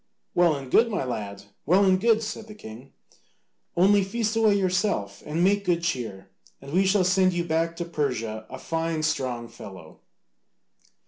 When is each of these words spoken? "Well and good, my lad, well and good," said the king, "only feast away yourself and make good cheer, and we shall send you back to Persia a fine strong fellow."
"Well 0.33 0.55
and 0.55 0.71
good, 0.71 0.89
my 0.89 1.03
lad, 1.03 1.43
well 1.63 1.85
and 1.85 2.01
good," 2.01 2.23
said 2.23 2.47
the 2.47 2.55
king, 2.55 2.91
"only 3.77 4.03
feast 4.03 4.35
away 4.35 4.55
yourself 4.57 5.21
and 5.27 5.43
make 5.43 5.63
good 5.63 5.83
cheer, 5.83 6.31
and 6.59 6.73
we 6.73 6.87
shall 6.87 7.03
send 7.03 7.33
you 7.33 7.43
back 7.43 7.75
to 7.75 7.85
Persia 7.85 8.47
a 8.49 8.57
fine 8.57 9.03
strong 9.03 9.47
fellow." 9.47 9.99